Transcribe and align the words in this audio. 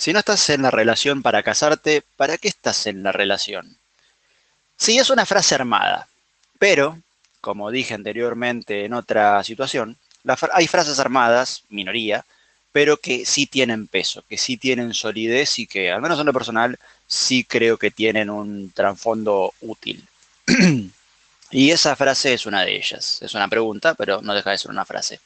Si 0.00 0.14
no 0.14 0.20
estás 0.20 0.48
en 0.48 0.62
la 0.62 0.70
relación 0.70 1.20
para 1.20 1.42
casarte, 1.42 2.02
¿para 2.16 2.38
qué 2.38 2.48
estás 2.48 2.86
en 2.86 3.02
la 3.02 3.12
relación? 3.12 3.76
Sí, 4.78 4.98
es 4.98 5.10
una 5.10 5.26
frase 5.26 5.54
armada, 5.54 6.08
pero, 6.58 6.98
como 7.42 7.70
dije 7.70 7.92
anteriormente 7.92 8.86
en 8.86 8.94
otra 8.94 9.44
situación, 9.44 9.98
hay 10.54 10.66
frases 10.68 10.98
armadas, 11.00 11.64
minoría, 11.68 12.24
pero 12.72 12.96
que 12.96 13.26
sí 13.26 13.44
tienen 13.44 13.88
peso, 13.88 14.24
que 14.26 14.38
sí 14.38 14.56
tienen 14.56 14.94
solidez 14.94 15.58
y 15.58 15.66
que, 15.66 15.90
al 15.90 16.00
menos 16.00 16.18
en 16.18 16.24
lo 16.24 16.32
personal, 16.32 16.78
sí 17.06 17.44
creo 17.44 17.76
que 17.76 17.90
tienen 17.90 18.30
un 18.30 18.72
trasfondo 18.72 19.52
útil. 19.60 20.08
y 21.50 21.70
esa 21.72 21.94
frase 21.94 22.32
es 22.32 22.46
una 22.46 22.64
de 22.64 22.74
ellas. 22.74 23.18
Es 23.20 23.34
una 23.34 23.48
pregunta, 23.48 23.92
pero 23.92 24.22
no 24.22 24.32
deja 24.32 24.50
de 24.50 24.56
ser 24.56 24.70
una 24.70 24.86
frase. 24.86 25.20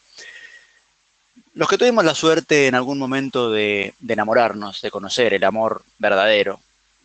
Los 1.54 1.68
que 1.68 1.78
tuvimos 1.78 2.04
la 2.04 2.16
suerte 2.16 2.66
en 2.66 2.74
algún 2.74 2.98
momento 2.98 3.48
de, 3.48 3.94
enamorarnos, 4.08 4.82
de 4.82 4.90
conocer 4.90 5.34
el 5.34 5.44
amor 5.44 5.84
verdadero, 5.98 6.60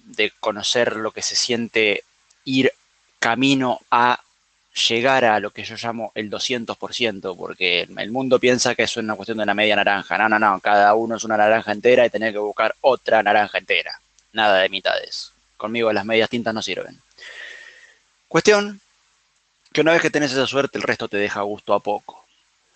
de 0.05 0.31
conocer 0.40 0.95
lo 0.95 1.12
que 1.12 1.21
se 1.21 1.35
siente 1.35 2.03
ir 2.45 2.73
camino 3.20 3.80
a 3.91 4.20
llegar 4.88 5.26
a 5.26 5.40
lo 5.40 5.52
que 5.52 5.63
yo 5.63 5.76
llamo 5.76 6.12
el 6.16 6.31
200%, 6.31 7.38
porque 7.38 7.81
el 7.81 8.12
mundo 8.12 8.40
piensa 8.40 8.73
que 8.73 8.84
es 8.84 8.98
una 8.98 9.16
cuestión 9.16 9.38
de 9.38 9.43
una 9.43 9.54
media 9.54 9.76
naranja. 9.76 10.17
No, 10.17 10.27
no, 10.27 10.40
no, 10.40 10.59
cada 10.62 10.95
uno 10.95 11.18
es 11.18 11.23
una 11.23 11.38
naranja 11.38 11.71
entera 11.71 12.07
y 12.07 12.09
tener 12.09 12.34
que 12.34 12.40
buscar 12.40 12.73
otra 12.81 13.21
naranja 13.21 13.59
entera. 13.59 14.02
Nada 14.34 14.62
de 14.62 14.70
mitades. 14.70 15.31
Conmigo 15.57 15.93
las 15.93 16.05
medias 16.05 16.29
tintas 16.29 16.55
no 16.55 16.63
sirven. 16.63 16.99
Cuestión 18.27 18.81
que 19.71 19.81
una 19.81 19.91
vez 19.91 20.02
que 20.02 20.09
tenés 20.09 20.31
esa 20.31 20.48
suerte, 20.48 20.79
el 20.79 20.84
resto 20.84 21.07
te 21.07 21.18
deja 21.18 21.41
gusto 21.41 21.76
a 21.76 21.81
poco. 21.81 22.26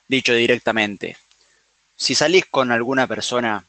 Dicho 0.07 0.33
directamente, 0.33 1.17
si 2.03 2.15
salís 2.15 2.45
con 2.45 2.69
alguna 2.73 3.07
persona, 3.07 3.63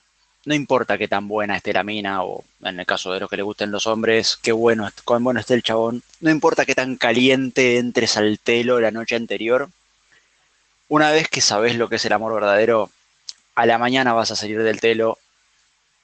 no 0.44 0.54
importa 0.56 0.98
qué 0.98 1.06
tan 1.06 1.28
buena 1.28 1.56
esté 1.56 1.72
la 1.72 1.84
mina, 1.84 2.24
o 2.24 2.44
en 2.64 2.80
el 2.80 2.84
caso 2.84 3.12
de 3.12 3.20
los 3.20 3.30
que 3.30 3.36
le 3.36 3.44
gusten 3.44 3.70
los 3.70 3.86
hombres, 3.86 4.36
qué 4.42 4.50
bueno, 4.50 4.90
cuán 5.04 5.22
bueno 5.22 5.38
esté 5.38 5.54
el 5.54 5.62
chabón, 5.62 6.02
no 6.18 6.32
importa 6.32 6.66
qué 6.66 6.74
tan 6.74 6.96
caliente 6.96 7.78
entres 7.78 8.16
al 8.16 8.40
telo 8.40 8.80
la 8.80 8.90
noche 8.90 9.14
anterior, 9.14 9.68
una 10.88 11.12
vez 11.12 11.28
que 11.28 11.40
sabes 11.40 11.76
lo 11.76 11.88
que 11.88 11.94
es 11.96 12.04
el 12.06 12.12
amor 12.12 12.34
verdadero, 12.34 12.90
a 13.54 13.66
la 13.66 13.78
mañana 13.78 14.14
vas 14.14 14.32
a 14.32 14.36
salir 14.36 14.60
del 14.64 14.80
telo. 14.80 15.16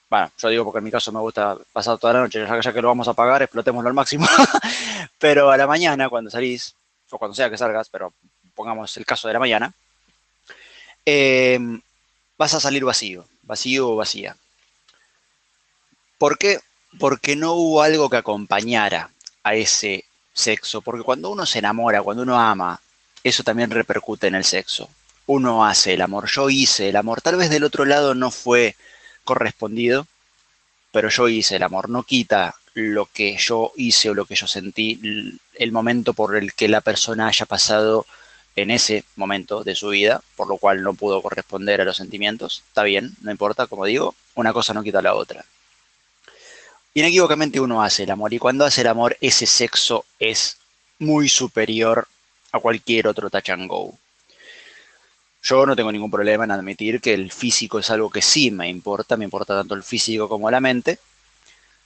Bueno, 0.09 0.31
yo 0.37 0.47
digo 0.47 0.63
porque 0.63 0.77
en 0.77 0.85
mi 0.85 0.91
caso 0.91 1.11
me 1.11 1.19
gusta 1.19 1.57
pasar 1.73 1.97
toda 1.97 2.13
la 2.13 2.19
noche, 2.21 2.39
ya, 2.39 2.73
que 2.73 2.81
lo 2.81 2.87
vamos 2.87 3.09
a 3.09 3.13
pagar, 3.13 3.41
explotémoslo 3.41 3.89
al 3.89 3.93
máximo. 3.93 4.25
pero 5.19 5.51
a 5.51 5.57
la 5.57 5.67
mañana, 5.67 6.07
cuando 6.07 6.31
salís, 6.31 6.73
o 7.09 7.17
cuando 7.17 7.35
sea 7.35 7.49
que 7.49 7.57
salgas, 7.57 7.89
pero 7.89 8.13
pongamos 8.55 8.95
el 8.95 9.05
caso 9.05 9.27
de 9.27 9.33
la 9.33 9.39
mañana, 9.39 9.73
eh, 11.05 11.59
vas 12.41 12.55
a 12.55 12.59
salir 12.59 12.83
vacío, 12.83 13.23
vacío 13.43 13.91
o 13.91 13.95
vacía. 13.95 14.35
¿Por 16.17 16.39
qué? 16.39 16.59
Porque 16.97 17.35
no 17.35 17.53
hubo 17.53 17.83
algo 17.83 18.09
que 18.09 18.17
acompañara 18.17 19.11
a 19.43 19.53
ese 19.53 20.05
sexo. 20.33 20.81
Porque 20.81 21.03
cuando 21.03 21.29
uno 21.29 21.45
se 21.45 21.59
enamora, 21.59 22.01
cuando 22.01 22.23
uno 22.23 22.39
ama, 22.39 22.81
eso 23.23 23.43
también 23.43 23.69
repercute 23.69 24.25
en 24.25 24.33
el 24.33 24.43
sexo. 24.43 24.89
Uno 25.27 25.63
hace 25.63 25.93
el 25.93 26.01
amor, 26.01 26.27
yo 26.31 26.49
hice 26.49 26.89
el 26.89 26.95
amor. 26.95 27.21
Tal 27.21 27.35
vez 27.35 27.51
del 27.51 27.63
otro 27.63 27.85
lado 27.85 28.15
no 28.15 28.31
fue 28.31 28.75
correspondido, 29.23 30.07
pero 30.91 31.09
yo 31.09 31.27
hice 31.27 31.57
el 31.57 31.63
amor. 31.63 31.89
No 31.89 32.01
quita 32.01 32.55
lo 32.73 33.05
que 33.05 33.37
yo 33.37 33.71
hice 33.75 34.09
o 34.09 34.15
lo 34.15 34.25
que 34.25 34.33
yo 34.33 34.47
sentí, 34.47 34.99
el 35.53 35.71
momento 35.71 36.15
por 36.15 36.35
el 36.35 36.53
que 36.53 36.67
la 36.67 36.81
persona 36.81 37.27
haya 37.27 37.45
pasado 37.45 38.07
en 38.55 38.71
ese 38.71 39.03
momento 39.15 39.63
de 39.63 39.75
su 39.75 39.89
vida, 39.89 40.21
por 40.35 40.47
lo 40.47 40.57
cual 40.57 40.83
no 40.83 40.93
pudo 40.93 41.21
corresponder 41.21 41.81
a 41.81 41.85
los 41.85 41.97
sentimientos. 41.97 42.63
Está 42.67 42.83
bien, 42.83 43.15
no 43.21 43.31
importa, 43.31 43.67
como 43.67 43.85
digo, 43.85 44.15
una 44.35 44.53
cosa 44.53 44.73
no 44.73 44.83
quita 44.83 45.01
la 45.01 45.15
otra. 45.15 45.45
Inequívocamente 46.93 47.59
uno 47.59 47.81
hace 47.81 48.03
el 48.03 48.11
amor 48.11 48.33
y 48.33 48.39
cuando 48.39 48.65
hace 48.65 48.81
el 48.81 48.87
amor 48.87 49.17
ese 49.21 49.45
sexo 49.45 50.05
es 50.19 50.57
muy 50.99 51.29
superior 51.29 52.07
a 52.51 52.59
cualquier 52.59 53.07
otro 53.07 53.29
touch 53.29 53.49
and 53.49 53.69
go. 53.69 53.97
Yo 55.43 55.65
no 55.65 55.75
tengo 55.75 55.91
ningún 55.91 56.11
problema 56.11 56.43
en 56.43 56.51
admitir 56.51 57.01
que 57.01 57.13
el 57.13 57.31
físico 57.31 57.79
es 57.79 57.89
algo 57.89 58.09
que 58.09 58.21
sí 58.21 58.51
me 58.51 58.69
importa, 58.69 59.17
me 59.17 59.23
importa 59.23 59.57
tanto 59.57 59.73
el 59.73 59.83
físico 59.83 60.27
como 60.27 60.51
la 60.51 60.59
mente, 60.59 60.99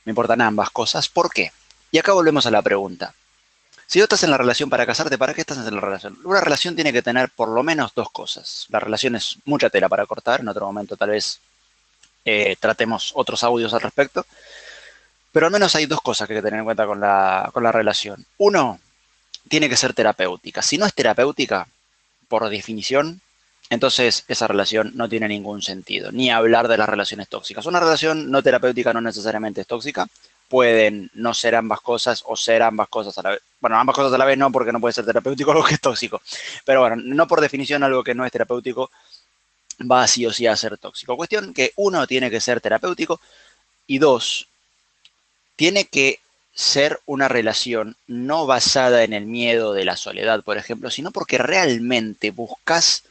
me 0.04 0.12
importan 0.12 0.42
ambas 0.42 0.72
cosas. 0.72 1.08
¿Por 1.08 1.32
qué? 1.32 1.52
Y 1.92 2.00
acá 2.00 2.12
volvemos 2.12 2.46
a 2.46 2.52
la 2.52 2.62
pregunta. 2.62 3.14
Si 3.88 4.00
tú 4.00 4.04
estás 4.04 4.24
en 4.24 4.32
la 4.32 4.38
relación 4.38 4.70
para 4.70 4.86
casarte, 4.86 5.18
¿para 5.18 5.34
qué 5.34 5.42
estás 5.42 5.60
en 5.66 5.76
la 5.76 5.82
relación? 5.82 6.18
Una 6.24 6.42
relación 6.42 6.76
tiene 6.76 6.92
que 6.92 7.02
tener 7.02 7.30
por 7.30 7.50
lo 7.50 7.64
menos 7.64 7.94
dos 7.94 8.10
cosas. 8.10 8.66
La 8.70 8.80
relación 8.80 9.16
es 9.16 9.38
mucha 9.46 9.70
tela 9.70 9.88
para 9.88 10.06
cortar, 10.06 10.42
en 10.42 10.48
otro 10.48 10.66
momento 10.66 10.98
tal 10.98 11.10
vez 11.12 11.40
eh, 12.26 12.56
tratemos 12.60 13.12
otros 13.16 13.44
audios 13.44 13.74
al 13.74 13.82
respecto. 13.82 14.26
Pero 15.32 15.48
al 15.48 15.52
menos 15.52 15.76
hay 15.76 15.86
dos 15.86 16.02
cosas 16.02 16.28
que 16.28 16.34
hay 16.34 16.40
que 16.40 16.44
tener 16.44 16.60
en 16.60 16.66
cuenta 16.66 16.86
con 16.86 17.00
la, 17.00 17.50
con 17.54 17.62
la 17.64 17.72
relación. 17.72 18.26
Uno, 18.38 18.80
tiene 19.48 19.70
que 19.70 19.78
ser 19.78 19.94
terapéutica. 19.94 20.62
Si 20.62 20.78
no 20.78 20.86
es 20.86 20.94
terapéutica, 20.94 21.68
por 22.28 22.50
definición, 22.50 23.22
entonces 23.70 24.26
esa 24.28 24.48
relación 24.48 24.92
no 24.96 25.10
tiene 25.10 25.28
ningún 25.28 25.62
sentido. 25.62 26.12
Ni 26.12 26.32
hablar 26.32 26.68
de 26.68 26.78
las 26.78 26.90
relaciones 26.90 27.28
tóxicas. 27.28 27.66
Una 27.66 27.80
relación 27.80 28.32
no 28.32 28.42
terapéutica 28.42 28.94
no 28.94 29.02
necesariamente 29.02 29.62
es 29.62 29.68
tóxica 29.68 30.08
pueden 30.50 31.10
no 31.14 31.34
ser 31.34 31.56
ambas 31.56 31.82
cosas 31.82 32.24
o 32.26 32.36
ser 32.36 32.62
ambas 32.62 32.88
cosas 32.90 33.18
a 33.18 33.24
la 33.24 33.30
vez. 33.32 33.42
Bueno, 33.60 33.78
ambas 33.78 33.96
cosas 33.96 34.14
a 34.14 34.18
la 34.18 34.26
vez 34.26 34.38
no, 34.38 34.52
porque 34.52 34.72
no 34.72 34.80
puede 34.80 34.94
ser 34.94 35.06
terapéutico 35.06 35.52
algo 35.54 35.66
que 35.66 35.76
es 35.76 35.82
tóxico. 35.82 36.22
Pero 36.66 36.82
bueno, 36.82 36.96
no 36.98 37.28
por 37.28 37.42
definición 37.42 37.84
algo 37.84 38.04
que 38.04 38.16
no 38.16 38.26
es 38.26 38.32
terapéutico 38.32 38.92
va 39.92 40.08
sí 40.08 40.26
o 40.26 40.32
sí 40.32 40.48
a 40.48 40.56
ser 40.56 40.78
tóxico. 40.78 41.18
Cuestión 41.18 41.54
que 41.54 41.74
uno 41.76 42.08
tiene 42.08 42.30
que 42.30 42.42
ser 42.42 42.62
terapéutico 42.62 43.20
y 43.88 43.98
dos, 43.98 44.48
tiene 45.56 45.86
que 45.86 46.20
ser 46.54 47.02
una 47.06 47.28
relación 47.28 47.98
no 48.08 48.46
basada 48.46 49.04
en 49.04 49.14
el 49.14 49.26
miedo 49.26 49.74
de 49.74 49.84
la 49.84 49.98
soledad, 49.98 50.44
por 50.44 50.58
ejemplo, 50.58 50.90
sino 50.90 51.12
porque 51.12 51.38
realmente 51.38 52.32
buscas 52.32 53.04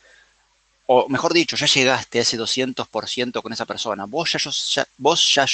o 0.87 1.09
mejor 1.09 1.33
dicho, 1.33 1.57
ya 1.57 1.67
llegaste 1.67 2.19
a 2.19 2.23
ese 2.23 2.39
200% 2.39 3.43
con 3.43 3.53
esa 3.53 3.65
persona, 3.65 4.05
vos 4.05 4.33
ya, 4.33 4.39
ya, 4.39 4.87
vos, 4.99 5.35
ya, 5.35 5.49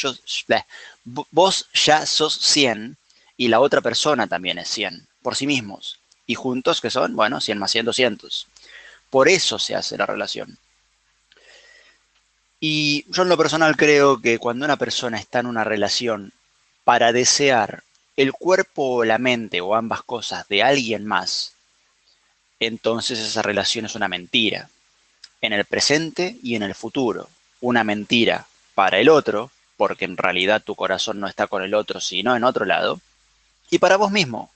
vos 1.30 1.68
ya 1.72 2.06
sos 2.06 2.34
100 2.34 2.96
y 3.36 3.48
la 3.48 3.60
otra 3.60 3.80
persona 3.80 4.26
también 4.26 4.58
es 4.58 4.68
100 4.68 5.06
por 5.22 5.36
sí 5.36 5.46
mismos. 5.46 6.00
Y 6.26 6.34
juntos, 6.34 6.80
que 6.80 6.90
son? 6.90 7.14
Bueno, 7.14 7.40
100 7.40 7.58
más 7.58 7.70
100, 7.70 7.86
200. 7.86 8.46
Por 9.08 9.28
eso 9.28 9.58
se 9.58 9.74
hace 9.74 9.96
la 9.96 10.06
relación. 10.06 10.58
Y 12.60 13.04
yo 13.10 13.22
en 13.22 13.28
lo 13.28 13.36
personal 13.36 13.76
creo 13.76 14.20
que 14.20 14.38
cuando 14.38 14.64
una 14.64 14.76
persona 14.76 15.18
está 15.18 15.40
en 15.40 15.46
una 15.46 15.64
relación 15.64 16.32
para 16.84 17.12
desear 17.12 17.82
el 18.16 18.32
cuerpo 18.32 18.96
o 18.96 19.04
la 19.04 19.18
mente 19.18 19.60
o 19.60 19.74
ambas 19.74 20.02
cosas 20.02 20.46
de 20.48 20.62
alguien 20.62 21.06
más, 21.06 21.54
entonces 22.58 23.18
esa 23.18 23.42
relación 23.42 23.86
es 23.86 23.94
una 23.94 24.08
mentira 24.08 24.68
en 25.40 25.52
el 25.52 25.64
presente 25.64 26.36
y 26.42 26.54
en 26.54 26.62
el 26.62 26.74
futuro. 26.74 27.28
Una 27.60 27.84
mentira 27.84 28.46
para 28.74 28.98
el 28.98 29.08
otro, 29.08 29.50
porque 29.76 30.04
en 30.04 30.16
realidad 30.16 30.62
tu 30.62 30.74
corazón 30.74 31.20
no 31.20 31.26
está 31.26 31.46
con 31.46 31.62
el 31.62 31.74
otro, 31.74 32.00
sino 32.00 32.36
en 32.36 32.44
otro 32.44 32.64
lado. 32.64 33.00
Y 33.70 33.78
para 33.78 33.96
vos 33.96 34.10
mismo, 34.10 34.50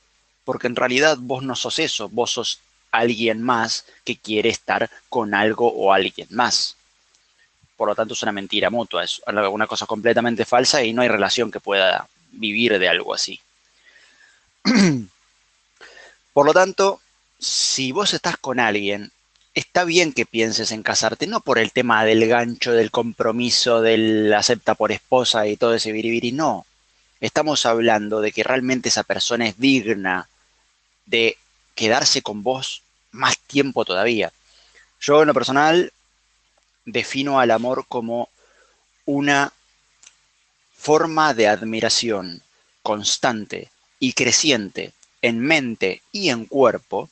porque 0.44 0.66
en 0.66 0.76
realidad 0.76 1.16
vos 1.20 1.42
no 1.42 1.56
sos 1.56 1.78
eso, 1.78 2.08
vos 2.08 2.32
sos 2.32 2.60
alguien 2.90 3.42
más 3.42 3.86
que 4.04 4.16
quiere 4.16 4.50
estar 4.50 4.90
con 5.08 5.34
algo 5.34 5.72
o 5.72 5.92
alguien 5.92 6.28
más. 6.30 6.76
Por 7.76 7.88
lo 7.88 7.94
tanto, 7.94 8.14
es 8.14 8.22
una 8.22 8.32
mentira 8.32 8.70
mutua, 8.70 9.02
es 9.02 9.20
una 9.26 9.66
cosa 9.66 9.86
completamente 9.86 10.44
falsa 10.44 10.82
y 10.82 10.92
no 10.92 11.02
hay 11.02 11.08
relación 11.08 11.50
que 11.50 11.60
pueda 11.60 12.08
vivir 12.30 12.78
de 12.78 12.88
algo 12.88 13.14
así. 13.14 13.40
Por 16.32 16.46
lo 16.46 16.52
tanto, 16.52 17.00
si 17.38 17.92
vos 17.92 18.14
estás 18.14 18.36
con 18.36 18.60
alguien 18.60 19.10
está 19.54 19.84
bien 19.84 20.12
que 20.12 20.26
pienses 20.26 20.72
en 20.72 20.82
casarte, 20.82 21.26
no 21.26 21.40
por 21.40 21.58
el 21.58 21.72
tema 21.72 22.04
del 22.04 22.26
gancho, 22.26 22.72
del 22.72 22.90
compromiso, 22.90 23.80
del 23.80 24.32
acepta 24.34 24.74
por 24.74 24.92
esposa 24.92 25.46
y 25.46 25.56
todo 25.56 25.74
ese 25.74 25.92
biribiri, 25.92 26.32
no. 26.32 26.66
Estamos 27.20 27.64
hablando 27.64 28.20
de 28.20 28.32
que 28.32 28.42
realmente 28.42 28.88
esa 28.88 29.04
persona 29.04 29.46
es 29.46 29.58
digna 29.58 30.28
de 31.06 31.38
quedarse 31.74 32.22
con 32.22 32.42
vos 32.42 32.82
más 33.12 33.38
tiempo 33.38 33.84
todavía. 33.84 34.32
Yo 35.00 35.22
en 35.22 35.28
lo 35.28 35.34
personal 35.34 35.92
defino 36.84 37.38
al 37.40 37.50
amor 37.50 37.86
como 37.88 38.28
una 39.06 39.52
forma 40.76 41.32
de 41.32 41.48
admiración 41.48 42.42
constante 42.82 43.70
y 43.98 44.12
creciente 44.12 44.92
en 45.22 45.40
mente 45.40 46.02
y 46.12 46.28
en 46.28 46.44
cuerpo 46.44 47.08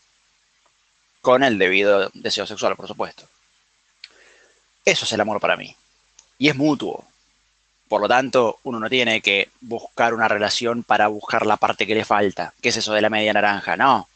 con 1.22 1.42
el 1.42 1.56
debido 1.56 2.10
deseo 2.12 2.46
sexual, 2.46 2.76
por 2.76 2.88
supuesto. 2.88 3.24
Eso 4.84 5.04
es 5.04 5.12
el 5.12 5.20
amor 5.20 5.40
para 5.40 5.56
mí. 5.56 5.74
Y 6.36 6.48
es 6.48 6.56
mutuo. 6.56 7.04
Por 7.88 8.00
lo 8.00 8.08
tanto, 8.08 8.58
uno 8.64 8.80
no 8.80 8.90
tiene 8.90 9.20
que 9.20 9.50
buscar 9.60 10.14
una 10.14 10.26
relación 10.26 10.82
para 10.82 11.06
buscar 11.06 11.46
la 11.46 11.56
parte 11.56 11.86
que 11.86 11.94
le 11.94 12.04
falta. 12.04 12.52
¿Qué 12.60 12.70
es 12.70 12.76
eso 12.76 12.92
de 12.92 13.00
la 13.00 13.08
media 13.08 13.32
naranja? 13.32 13.76
No. 13.76 14.08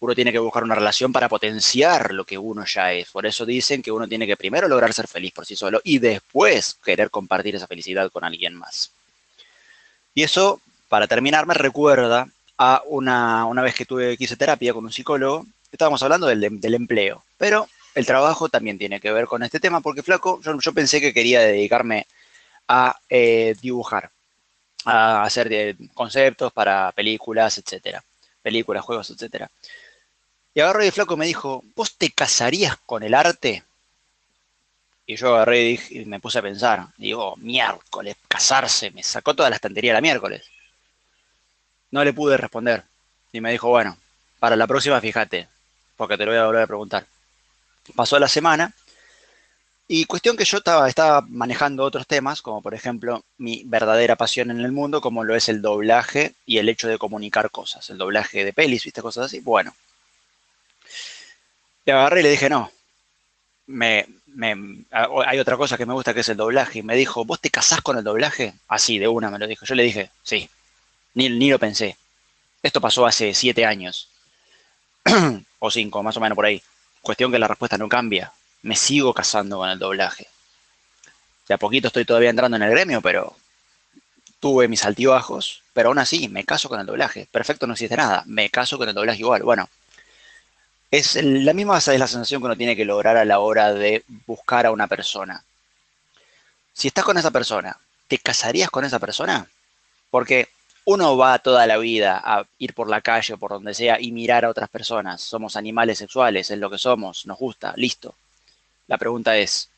Uno 0.00 0.14
tiene 0.14 0.32
que 0.32 0.38
buscar 0.38 0.64
una 0.64 0.76
relación 0.76 1.12
para 1.12 1.28
potenciar 1.28 2.14
lo 2.14 2.24
que 2.24 2.38
uno 2.38 2.64
ya 2.64 2.92
es. 2.92 3.10
Por 3.10 3.26
eso 3.26 3.44
dicen 3.44 3.82
que 3.82 3.92
uno 3.92 4.08
tiene 4.08 4.26
que 4.26 4.36
primero 4.36 4.68
lograr 4.68 4.94
ser 4.94 5.08
feliz 5.08 5.32
por 5.32 5.44
sí 5.44 5.56
solo 5.56 5.80
y 5.84 5.98
después 5.98 6.78
querer 6.82 7.10
compartir 7.10 7.56
esa 7.56 7.66
felicidad 7.66 8.10
con 8.10 8.24
alguien 8.24 8.54
más. 8.54 8.92
Y 10.14 10.22
eso, 10.22 10.62
para 10.88 11.06
terminar, 11.06 11.46
me 11.46 11.54
recuerda 11.54 12.28
a 12.56 12.82
una, 12.86 13.62
vez 13.62 13.74
que 13.74 13.84
tuve 13.84 14.16
terapia 14.16 14.72
con 14.72 14.84
un 14.84 14.92
psicólogo, 14.92 15.46
estábamos 15.72 16.02
hablando 16.02 16.26
del, 16.26 16.60
del, 16.60 16.74
empleo, 16.74 17.24
pero 17.36 17.68
el 17.94 18.06
trabajo 18.06 18.48
también 18.48 18.78
tiene 18.78 19.00
que 19.00 19.12
ver 19.12 19.26
con 19.26 19.42
este 19.42 19.60
tema, 19.60 19.80
porque 19.80 20.02
flaco, 20.02 20.40
yo, 20.42 20.72
pensé 20.72 21.00
que 21.00 21.14
quería 21.14 21.40
dedicarme 21.40 22.06
a 22.68 22.98
eh, 23.08 23.54
dibujar, 23.60 24.10
a 24.84 25.22
hacer 25.22 25.48
de 25.48 25.76
conceptos 25.94 26.52
para 26.52 26.92
películas, 26.92 27.58
etcétera, 27.58 28.02
películas, 28.42 28.84
juegos, 28.84 29.10
etcétera. 29.10 29.50
Y 30.54 30.60
agarré 30.60 30.86
y 30.86 30.90
flaco 30.90 31.16
me 31.16 31.26
dijo, 31.26 31.62
¿vos 31.76 31.96
te 31.96 32.10
casarías 32.10 32.76
con 32.86 33.02
el 33.02 33.14
arte? 33.14 33.62
Y 35.06 35.16
yo 35.16 35.34
agarré 35.34 35.70
y, 35.70 35.80
y 35.90 36.04
me 36.04 36.20
puse 36.20 36.38
a 36.38 36.42
pensar, 36.42 36.88
digo, 36.96 37.36
miércoles, 37.36 38.16
casarse, 38.26 38.90
me 38.90 39.02
sacó 39.02 39.34
toda 39.34 39.50
la 39.50 39.56
estantería 39.56 39.92
la 39.92 40.00
miércoles. 40.00 40.44
No 41.90 42.04
le 42.04 42.12
pude 42.12 42.36
responder. 42.36 42.84
Y 43.32 43.40
me 43.40 43.52
dijo, 43.52 43.68
bueno, 43.68 43.96
para 44.38 44.56
la 44.56 44.66
próxima 44.66 45.00
fíjate, 45.00 45.48
porque 45.98 46.16
te 46.16 46.24
lo 46.24 46.30
voy 46.30 46.40
a 46.40 46.46
volver 46.46 46.62
a 46.62 46.66
preguntar. 46.66 47.06
Pasó 47.94 48.18
la 48.18 48.28
semana 48.28 48.72
y 49.88 50.04
cuestión 50.04 50.36
que 50.36 50.44
yo 50.44 50.58
estaba, 50.58 51.20
manejando 51.28 51.82
otros 51.82 52.06
temas, 52.06 52.40
como 52.40 52.62
por 52.62 52.74
ejemplo 52.74 53.24
mi 53.36 53.64
verdadera 53.66 54.16
pasión 54.16 54.50
en 54.50 54.60
el 54.60 54.70
mundo, 54.70 55.00
como 55.00 55.24
lo 55.24 55.34
es 55.34 55.48
el 55.48 55.60
doblaje 55.60 56.34
y 56.46 56.58
el 56.58 56.68
hecho 56.68 56.88
de 56.88 56.98
comunicar 56.98 57.50
cosas. 57.50 57.90
El 57.90 57.98
doblaje 57.98 58.44
de 58.44 58.52
pelis, 58.52 58.84
viste, 58.84 59.02
cosas 59.02 59.26
así. 59.26 59.40
Bueno. 59.40 59.74
Le 61.84 61.92
agarré 61.92 62.20
y 62.20 62.22
le 62.22 62.30
dije, 62.30 62.48
no, 62.48 62.70
hay 65.26 65.38
otra 65.40 65.56
cosa 65.56 65.76
que 65.76 65.86
me 65.86 65.94
gusta 65.94 66.14
que 66.14 66.20
es 66.20 66.28
el 66.28 66.36
doblaje. 66.36 66.78
Y 66.80 66.82
me 66.82 66.94
dijo, 66.94 67.24
¿vos 67.24 67.40
te 67.40 67.50
casás 67.50 67.80
con 67.80 67.98
el 67.98 68.04
doblaje? 68.04 68.54
Así, 68.68 68.98
de 68.98 69.08
una 69.08 69.30
me 69.30 69.38
lo 69.38 69.46
dijo. 69.46 69.64
Yo 69.64 69.74
le 69.74 69.82
dije, 69.82 70.10
sí, 70.22 70.48
ni 71.14 71.50
lo 71.50 71.58
pensé. 71.58 71.96
Esto 72.62 72.80
pasó 72.80 73.06
hace 73.06 73.32
siete 73.34 73.64
años. 73.64 74.10
o 75.58 75.70
cinco, 75.70 76.02
más 76.02 76.16
o 76.16 76.20
menos 76.20 76.36
por 76.36 76.46
ahí. 76.46 76.62
Cuestión 77.02 77.32
que 77.32 77.38
la 77.38 77.48
respuesta 77.48 77.78
no 77.78 77.88
cambia. 77.88 78.32
Me 78.62 78.76
sigo 78.76 79.14
casando 79.14 79.58
con 79.58 79.70
el 79.70 79.78
doblaje. 79.78 80.26
De 81.46 81.54
a 81.54 81.58
poquito 81.58 81.88
estoy 81.88 82.04
todavía 82.04 82.30
entrando 82.30 82.56
en 82.56 82.62
el 82.62 82.70
gremio, 82.70 83.00
pero 83.00 83.34
tuve 84.40 84.68
mis 84.68 84.84
altibajos, 84.84 85.62
pero 85.72 85.88
aún 85.88 85.98
así 85.98 86.28
me 86.28 86.44
caso 86.44 86.68
con 86.68 86.80
el 86.80 86.86
doblaje. 86.86 87.26
Perfecto 87.30 87.66
no 87.66 87.72
existe 87.72 87.96
nada, 87.96 88.22
me 88.26 88.50
caso 88.50 88.78
con 88.78 88.88
el 88.88 88.94
doblaje 88.94 89.20
igual. 89.20 89.42
Bueno, 89.42 89.68
es 90.90 91.16
la 91.22 91.52
misma 91.52 91.78
es 91.78 91.86
la 91.86 92.06
sensación 92.06 92.40
que 92.40 92.46
uno 92.46 92.56
tiene 92.56 92.76
que 92.76 92.84
lograr 92.84 93.16
a 93.16 93.24
la 93.24 93.40
hora 93.40 93.72
de 93.74 94.04
buscar 94.26 94.66
a 94.66 94.70
una 94.70 94.86
persona. 94.86 95.42
Si 96.72 96.88
estás 96.88 97.04
con 97.04 97.18
esa 97.18 97.30
persona, 97.30 97.76
¿te 98.06 98.18
casarías 98.18 98.70
con 98.70 98.84
esa 98.84 98.98
persona? 98.98 99.48
Porque 100.10 100.48
uno 100.90 101.18
va 101.18 101.38
toda 101.38 101.66
la 101.66 101.76
vida 101.76 102.18
a 102.24 102.46
ir 102.56 102.72
por 102.72 102.88
la 102.88 103.02
calle 103.02 103.34
o 103.34 103.36
por 103.36 103.50
donde 103.50 103.74
sea 103.74 104.00
y 104.00 104.10
mirar 104.10 104.46
a 104.46 104.48
otras 104.48 104.70
personas. 104.70 105.20
Somos 105.20 105.54
animales 105.54 105.98
sexuales, 105.98 106.50
es 106.50 106.58
lo 106.58 106.70
que 106.70 106.78
somos, 106.78 107.26
nos 107.26 107.36
gusta, 107.36 107.74
listo. 107.76 108.14
La 108.86 108.96
pregunta 108.96 109.36
es, 109.36 109.68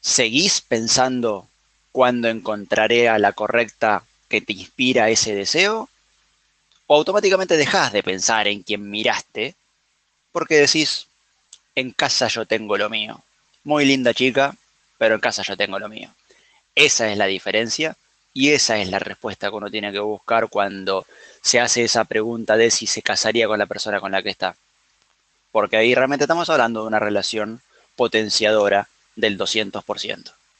¿seguís 0.00 0.62
pensando 0.62 1.46
cuándo 1.92 2.28
encontraré 2.28 3.10
a 3.10 3.18
la 3.18 3.34
correcta 3.34 4.04
que 4.26 4.40
te 4.40 4.54
inspira 4.54 5.10
ese 5.10 5.34
deseo? 5.34 5.90
¿O 6.86 6.96
automáticamente 6.96 7.58
dejás 7.58 7.92
de 7.92 8.02
pensar 8.02 8.48
en 8.48 8.62
quien 8.62 8.88
miraste 8.88 9.54
porque 10.32 10.54
decís, 10.54 11.06
en 11.74 11.90
casa 11.90 12.28
yo 12.28 12.46
tengo 12.46 12.78
lo 12.78 12.88
mío? 12.88 13.22
Muy 13.62 13.84
linda 13.84 14.14
chica, 14.14 14.56
pero 14.96 15.16
en 15.16 15.20
casa 15.20 15.42
yo 15.42 15.54
tengo 15.54 15.78
lo 15.78 15.90
mío. 15.90 16.08
Esa 16.74 17.12
es 17.12 17.18
la 17.18 17.26
diferencia 17.26 17.94
y 18.34 18.50
esa 18.50 18.78
es 18.78 18.90
la 18.90 18.98
respuesta 18.98 19.48
que 19.48 19.54
uno 19.54 19.70
tiene 19.70 19.92
que 19.92 20.00
buscar 20.00 20.48
cuando 20.48 21.06
se 21.40 21.60
hace 21.60 21.84
esa 21.84 22.04
pregunta 22.04 22.56
de 22.56 22.70
si 22.72 22.86
se 22.88 23.00
casaría 23.00 23.46
con 23.46 23.60
la 23.60 23.66
persona 23.66 24.00
con 24.00 24.10
la 24.10 24.22
que 24.22 24.30
está. 24.30 24.56
Porque 25.52 25.76
ahí 25.76 25.94
realmente 25.94 26.24
estamos 26.24 26.50
hablando 26.50 26.82
de 26.82 26.88
una 26.88 26.98
relación 26.98 27.62
potenciadora 27.94 28.88
del 29.14 29.38
200%. 29.38 30.32